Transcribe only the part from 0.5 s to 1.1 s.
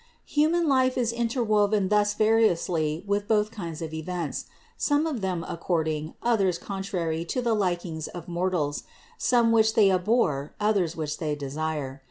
Human life